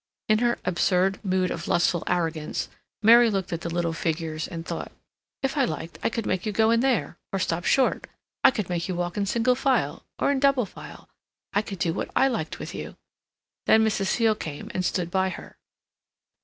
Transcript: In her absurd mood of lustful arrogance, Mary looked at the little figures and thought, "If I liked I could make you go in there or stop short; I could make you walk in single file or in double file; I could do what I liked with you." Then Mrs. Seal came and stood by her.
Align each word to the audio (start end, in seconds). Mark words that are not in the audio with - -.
In 0.27 0.39
her 0.39 0.57
absurd 0.65 1.23
mood 1.23 1.51
of 1.51 1.67
lustful 1.67 2.03
arrogance, 2.07 2.69
Mary 3.03 3.29
looked 3.29 3.53
at 3.53 3.61
the 3.61 3.69
little 3.69 3.93
figures 3.93 4.47
and 4.47 4.65
thought, 4.65 4.91
"If 5.43 5.55
I 5.57 5.63
liked 5.65 5.99
I 6.01 6.09
could 6.09 6.25
make 6.25 6.43
you 6.43 6.51
go 6.51 6.71
in 6.71 6.79
there 6.79 7.19
or 7.31 7.37
stop 7.37 7.65
short; 7.65 8.07
I 8.43 8.49
could 8.49 8.67
make 8.67 8.87
you 8.87 8.95
walk 8.95 9.15
in 9.15 9.27
single 9.27 9.53
file 9.53 10.07
or 10.17 10.31
in 10.31 10.39
double 10.39 10.65
file; 10.65 11.07
I 11.53 11.61
could 11.61 11.77
do 11.77 11.93
what 11.93 12.09
I 12.15 12.27
liked 12.29 12.57
with 12.57 12.73
you." 12.73 12.97
Then 13.67 13.85
Mrs. 13.85 14.07
Seal 14.07 14.33
came 14.33 14.71
and 14.73 14.83
stood 14.83 15.11
by 15.11 15.29
her. 15.29 15.59